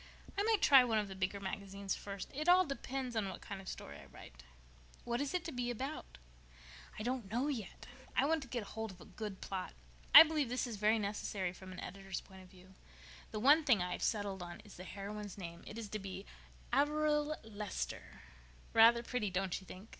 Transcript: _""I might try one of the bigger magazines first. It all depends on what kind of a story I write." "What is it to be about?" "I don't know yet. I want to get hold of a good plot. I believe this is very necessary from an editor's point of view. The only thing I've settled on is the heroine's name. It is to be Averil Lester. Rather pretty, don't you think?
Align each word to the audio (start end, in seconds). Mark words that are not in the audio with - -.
_""I 0.35 0.41
might 0.41 0.63
try 0.63 0.83
one 0.83 0.97
of 0.97 1.09
the 1.09 1.13
bigger 1.15 1.39
magazines 1.39 1.93
first. 1.93 2.31
It 2.33 2.49
all 2.49 2.65
depends 2.65 3.15
on 3.15 3.29
what 3.29 3.39
kind 3.39 3.61
of 3.61 3.67
a 3.67 3.69
story 3.69 3.99
I 3.99 4.05
write." 4.07 4.43
"What 5.03 5.21
is 5.21 5.35
it 5.35 5.45
to 5.45 5.51
be 5.51 5.69
about?" 5.69 6.17
"I 6.97 7.03
don't 7.03 7.29
know 7.29 7.49
yet. 7.49 7.85
I 8.15 8.25
want 8.25 8.41
to 8.41 8.47
get 8.49 8.63
hold 8.63 8.89
of 8.89 8.99
a 8.99 9.05
good 9.05 9.41
plot. 9.41 9.75
I 10.15 10.23
believe 10.23 10.49
this 10.49 10.65
is 10.65 10.77
very 10.77 10.97
necessary 10.97 11.53
from 11.53 11.71
an 11.71 11.79
editor's 11.81 12.19
point 12.21 12.41
of 12.41 12.49
view. 12.49 12.73
The 13.29 13.39
only 13.41 13.61
thing 13.61 13.83
I've 13.83 14.01
settled 14.01 14.41
on 14.41 14.59
is 14.61 14.75
the 14.75 14.85
heroine's 14.85 15.37
name. 15.37 15.63
It 15.67 15.77
is 15.77 15.87
to 15.89 15.99
be 15.99 16.25
Averil 16.73 17.35
Lester. 17.43 18.23
Rather 18.73 19.03
pretty, 19.03 19.29
don't 19.29 19.61
you 19.61 19.67
think? 19.67 19.89